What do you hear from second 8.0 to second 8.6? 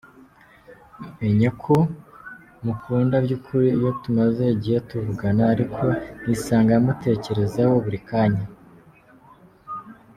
kanya”.